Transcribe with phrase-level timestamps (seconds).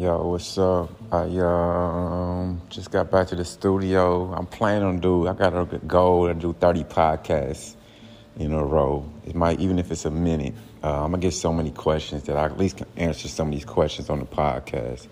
[0.00, 0.88] Yo, what's up?
[1.12, 4.32] I um just got back to the studio.
[4.32, 5.28] I'm planning on do.
[5.28, 7.76] I got a goal to do 30 podcasts
[8.38, 9.04] in a row.
[9.26, 10.54] It might even if it's a minute.
[10.82, 13.52] Uh, I'm gonna get so many questions that I at least can answer some of
[13.52, 15.06] these questions on the podcast.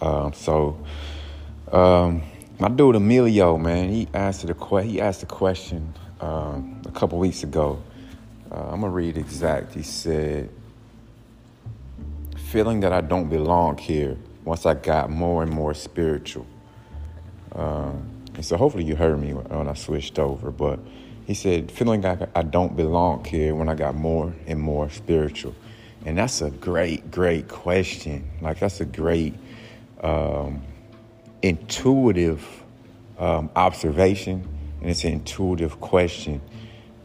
[0.00, 0.78] Um, so,
[1.72, 2.22] um,
[2.60, 7.18] my dude Emilio, man, he answered a que- he asked a question um, a couple
[7.18, 7.82] weeks ago.
[8.48, 9.74] Uh, I'm gonna read exact.
[9.74, 10.50] He said
[12.50, 16.44] feeling that I don't belong here once I got more and more spiritual.
[17.52, 20.80] Um, and so hopefully you heard me when I switched over, but
[21.28, 25.54] he said, feeling like I don't belong here when I got more and more spiritual.
[26.04, 28.28] And that's a great, great question.
[28.40, 29.34] Like, that's a great,
[30.02, 30.62] um,
[31.42, 32.44] intuitive
[33.16, 34.44] um, observation.
[34.80, 36.40] And it's an intuitive question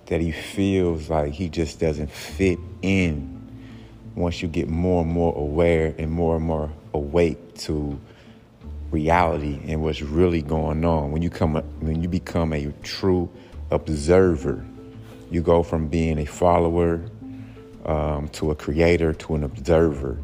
[0.07, 3.34] that he feels like he just doesn't fit in
[4.15, 7.99] once you get more and more aware and more and more awake to
[8.91, 13.29] reality and what's really going on when you come when you become a true
[13.71, 14.65] observer
[15.29, 17.01] you go from being a follower
[17.85, 20.17] um, to a creator to an observer.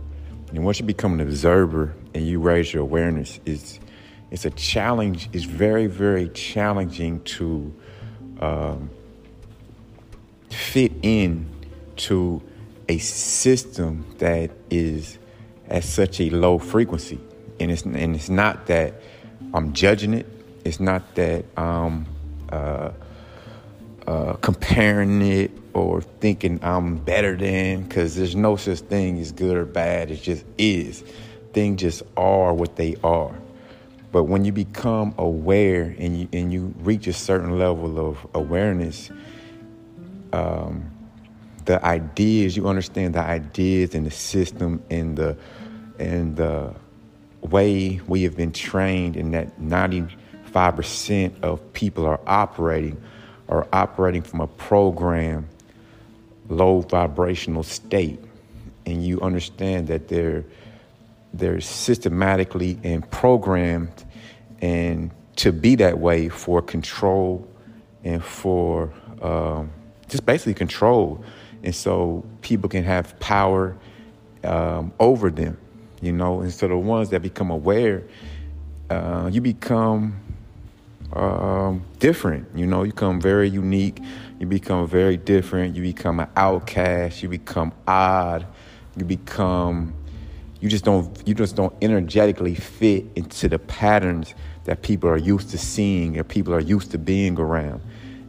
[0.49, 3.79] And once you become an observer and you raise your awareness it's
[4.31, 7.73] it's a challenge it's very very challenging to
[8.39, 8.89] um,
[10.49, 11.49] fit in
[11.95, 12.41] to
[12.91, 15.17] a system that is
[15.69, 17.19] at such a low frequency.
[17.57, 18.95] And it's, and it's not that
[19.53, 20.25] I'm judging it,
[20.65, 22.05] it's not that I'm
[22.51, 22.91] uh,
[24.05, 29.55] uh, comparing it or thinking I'm better than, because there's no such thing as good
[29.55, 31.01] or bad, it just is.
[31.53, 33.33] Things just are what they are.
[34.11, 39.09] But when you become aware and you, and you reach a certain level of awareness,
[40.33, 40.90] um,
[41.65, 45.37] the ideas, you understand the ideas and the system and the
[45.99, 46.73] and the
[47.41, 53.01] way we have been trained and that 95% of people are operating
[53.49, 55.47] are operating from a program
[56.49, 58.19] low vibrational state.
[58.85, 60.43] And you understand that they're
[61.33, 64.05] they're systematically and programmed
[64.61, 67.47] and to be that way for control
[68.03, 69.71] and for um,
[70.09, 71.23] just basically control
[71.63, 73.77] and so people can have power
[74.43, 75.57] um, over them,
[76.01, 76.41] you know.
[76.41, 78.03] And so the ones that become aware,
[78.89, 80.19] uh, you become
[81.13, 82.47] um, different.
[82.55, 83.99] You know, you become very unique.
[84.39, 85.75] You become very different.
[85.75, 87.21] You become an outcast.
[87.21, 88.45] You become odd.
[88.97, 89.93] You become
[90.59, 94.35] you just don't you just don't energetically fit into the patterns
[94.65, 97.81] that people are used to seeing or people are used to being around.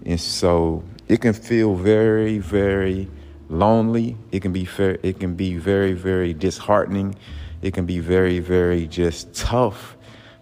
[0.07, 3.09] And so it can feel very, very
[3.53, 4.17] lonely.
[4.33, 7.15] It can be fair, it can be very, very disheartening.
[7.61, 9.97] It can be very, very just tough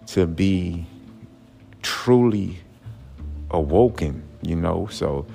[0.07, 0.87] to be
[1.83, 2.57] truly
[3.51, 4.87] awoken, you know.
[4.89, 5.27] So,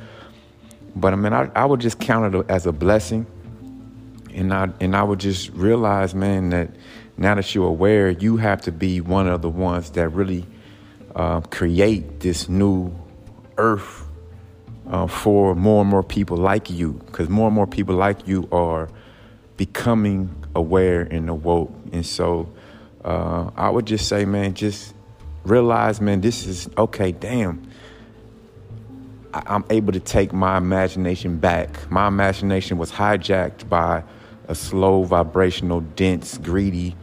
[0.97, 3.27] but I mean, I, I would just count it as a blessing,
[4.35, 6.71] and I and I would just realize, man, that
[7.17, 10.45] now that you're aware, you have to be one of the ones that really
[11.15, 12.93] uh, create this new
[13.59, 14.06] earth
[14.89, 18.49] uh, for more and more people like you, because more and more people like you
[18.53, 18.89] are
[19.57, 21.73] becoming aware and awoke.
[21.93, 22.53] And so
[23.05, 24.95] uh, I would just say, man, just
[25.45, 27.63] realize, man, this is okay, damn.
[29.33, 31.91] I- I'm able to take my imagination back.
[31.91, 34.03] My imagination was hijacked by
[34.49, 36.97] a slow, vibrational, dense, greedy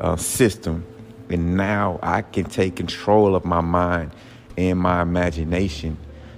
[0.00, 0.84] uh, system.
[1.30, 4.10] And now I can take control of my mind
[4.58, 5.96] and my imagination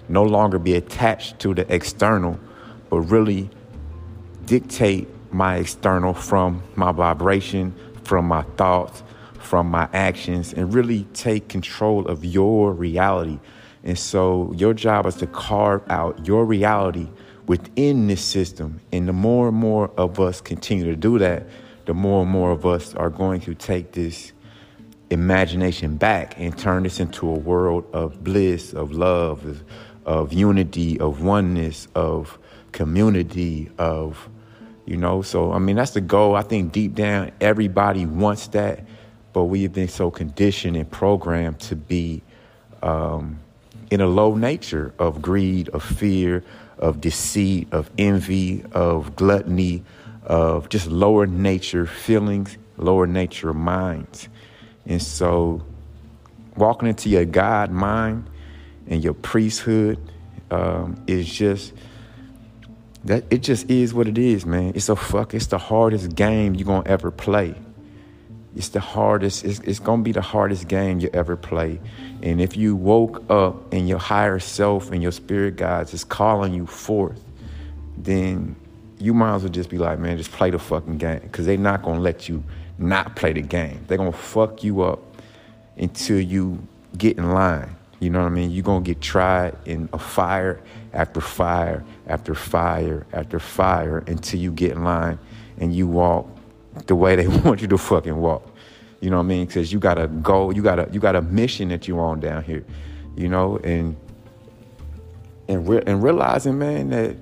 [0.08, 2.38] no longer be attached to the external,
[2.90, 3.50] but really
[4.44, 9.02] dictate my external from my vibration, from my thoughts,
[9.38, 13.38] from my actions, and really take control of your reality.
[13.82, 17.08] And so your job is to carve out your reality
[17.46, 18.80] within this system.
[18.92, 21.46] And the more and more of us continue to do that,
[21.84, 24.32] the more and more of us are going to take this
[25.10, 29.64] imagination back and turn this into a world of bliss, of love, of,
[30.04, 32.38] of unity, of oneness, of
[32.72, 34.28] community, of,
[34.84, 36.36] you know, so I mean, that's the goal.
[36.36, 38.84] I think deep down, everybody wants that,
[39.32, 42.22] but we have been so conditioned and programmed to be
[42.82, 43.38] um,
[43.90, 46.44] in a low nature of greed, of fear,
[46.78, 49.82] of deceit, of envy, of gluttony,
[50.24, 54.28] of just lower nature feelings, lower nature minds.
[54.86, 55.62] And so,
[56.56, 58.28] walking into your God mind,
[58.88, 59.98] and your priesthood
[60.50, 61.72] um, is just
[63.04, 64.72] that it just is what it is, man.
[64.74, 65.34] It's a fuck.
[65.34, 67.54] It's the hardest game you're gonna ever play.
[68.56, 71.80] it's the hardest, it's, it's gonna be the hardest game you ever play.
[72.22, 76.54] And if you woke up and your higher self and your spirit guides is calling
[76.54, 77.20] you forth,
[77.98, 78.56] then
[78.98, 81.28] you might as well just be like, man, just play the fucking game.
[81.32, 82.42] Cause they're not gonna let you
[82.78, 83.84] not play the game.
[83.86, 85.02] They're gonna fuck you up
[85.76, 86.66] until you
[86.96, 87.76] get in line.
[88.04, 88.50] You know what I mean?
[88.50, 90.60] You're gonna get tried in a fire
[90.92, 95.18] after fire after fire after fire until you get in line
[95.56, 96.28] and you walk
[96.86, 98.46] the way they want you to fucking walk.
[99.00, 99.46] You know what I mean?
[99.46, 102.20] Because you got a goal, you got a you got a mission that you on
[102.20, 102.66] down here.
[103.16, 103.96] You know, and
[105.48, 107.16] and re- and realizing, man, that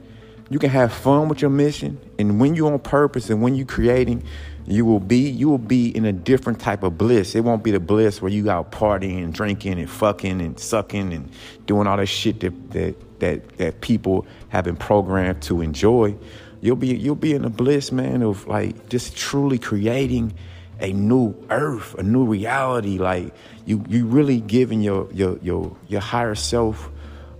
[0.52, 3.66] you can have fun with your mission, and when you're on purpose and when you're
[3.66, 4.24] creating,
[4.66, 7.34] you will be you will be in a different type of bliss.
[7.34, 11.12] It won't be the bliss where you out partying and drinking and fucking and sucking
[11.12, 11.30] and
[11.66, 16.16] doing all that shit that that that, that people have been programmed to enjoy
[16.62, 20.32] you'll be you'll be in a bliss, man, of like just truly creating
[20.80, 22.96] a new earth, a new reality.
[22.96, 23.34] Like
[23.66, 26.88] you you really giving your your your your higher self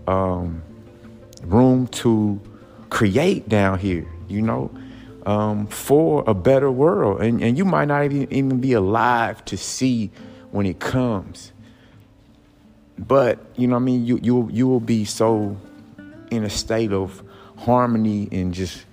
[0.07, 0.63] um,
[1.45, 2.39] room to
[2.93, 4.71] create down here, you know,
[5.25, 7.23] um, for a better world.
[7.23, 10.11] And and you might not even, even be alive to see
[10.51, 11.53] when it comes.
[12.99, 15.57] But, you know what I mean, you you you will be so
[16.31, 17.23] in a state of
[17.57, 18.85] harmony and just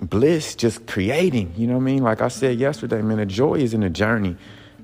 [0.00, 2.02] bliss just creating, you know what I mean?
[2.02, 4.36] Like I said yesterday, man, the joy is in the journey,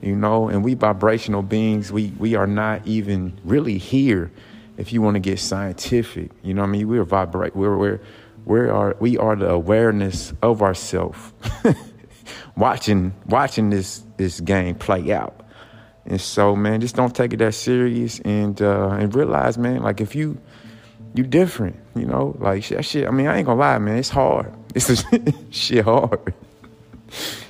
[0.02, 4.30] you know, and we vibrational beings, we we are not even really here
[4.76, 6.30] if you want to get scientific.
[6.42, 6.88] You know what I mean?
[6.88, 8.00] We're vibrate we're we're
[8.44, 11.32] we are we are the awareness of ourselves.
[12.56, 15.42] watching watching this this game play out.
[16.08, 20.00] And so, man, just don't take it that serious and uh, and realize, man, like
[20.00, 20.38] if you
[21.14, 23.08] you different, you know, like that shit.
[23.08, 24.52] I mean, I ain't gonna lie, man, it's hard.
[24.76, 25.02] It's
[25.50, 26.34] shit hard.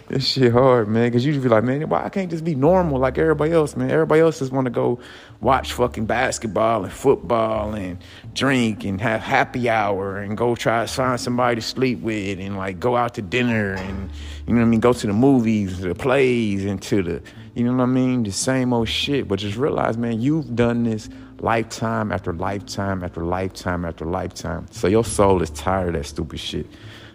[0.09, 1.11] This shit hard, man.
[1.11, 3.91] Cause you be like, man, why I can't just be normal like everybody else, man?
[3.91, 5.01] Everybody else just want to go
[5.41, 7.99] watch fucking basketball and football and
[8.33, 12.57] drink and have happy hour and go try to find somebody to sleep with and
[12.57, 14.11] like go out to dinner and
[14.47, 17.23] you know what I mean, go to the movies, the plays, and to the
[17.57, 19.27] you know what I mean, the same old shit.
[19.27, 21.09] But just realize, man, you've done this
[21.41, 24.67] lifetime after lifetime after lifetime after lifetime.
[24.71, 26.67] So your soul is tired of that stupid shit.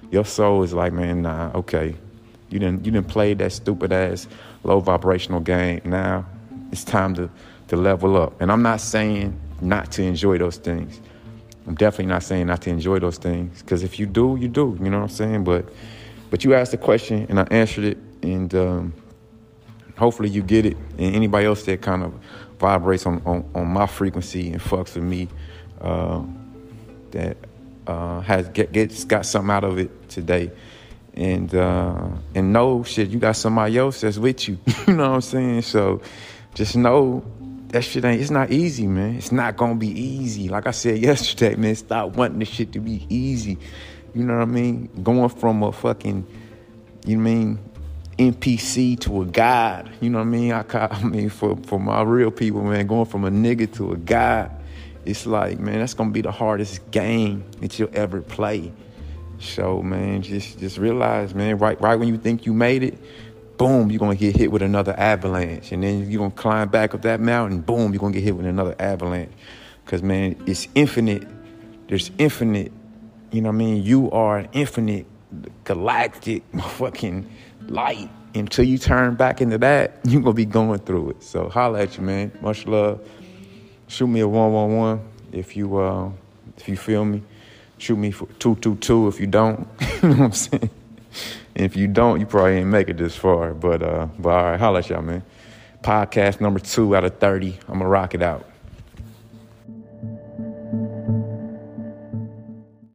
[0.10, 1.96] Your soul is like, man, nah, okay.
[2.52, 4.28] You didn't you didn't play that stupid ass
[4.64, 5.82] low vibrational game.
[5.86, 6.26] Now
[6.72, 7.30] it's time to
[7.70, 8.40] to level up.
[8.42, 11.00] And I'm not saying not to enjoy those things.
[11.66, 13.62] I'm definitely not saying not to enjoy those things.
[13.62, 14.78] Because if you do, you do.
[14.82, 15.44] You know what I'm saying?
[15.46, 15.70] But
[16.30, 18.94] but you asked the question and I answered it, and um,
[19.98, 20.78] hopefully you get it.
[20.98, 22.14] And anybody else that kind of
[22.60, 25.28] vibrates on, on, on my frequency and fucks with me
[25.80, 26.24] uh,
[27.12, 27.38] that
[27.88, 30.52] uh, has get, gets got something out of it today
[31.14, 35.16] and uh, and know shit you got somebody else that's with you you know what
[35.16, 36.02] i'm saying so
[36.54, 37.24] just know
[37.68, 40.98] that shit ain't it's not easy man it's not gonna be easy like i said
[41.00, 43.58] yesterday man stop wanting this shit to be easy
[44.14, 46.26] you know what i mean going from a fucking
[47.06, 47.60] you know what i mean
[48.22, 49.90] NPC to a god.
[50.00, 50.52] You know what I mean?
[50.52, 53.98] I, I mean, for, for my real people, man, going from a nigga to a
[53.98, 54.52] god,
[55.06, 58.72] it's like, man, that's gonna be the hardest game that you'll ever play.
[59.42, 62.98] So, man, just just realize, man, right right when you think you made it,
[63.58, 67.02] boom, you're gonna get hit with another avalanche, and then you're gonna climb back up
[67.02, 69.32] that mountain, boom, you're gonna get hit with another avalanche.
[69.86, 71.28] Cause man, it's infinite.
[71.88, 72.72] There's infinite.
[73.32, 73.84] You know what I mean?
[73.84, 75.06] You are infinite
[75.64, 77.30] galactic fucking
[77.68, 78.10] light.
[78.34, 81.24] Until you turn back into that, you're gonna be going through it.
[81.24, 82.32] So holla at you, man.
[82.42, 83.06] Much love.
[83.88, 86.12] Shoot me a one one one if you uh,
[86.58, 87.24] if you feel me.
[87.82, 89.68] Shoot me for two two two if you don't.
[90.04, 90.70] you know what I'm saying?
[91.56, 93.56] If you don't, you probably ain't make it this far.
[93.56, 95.24] But uh, but all right, holla at y'all, man.
[95.84, 97.58] Podcast number two out of thirty.
[97.68, 98.48] I'm gonna rock it out.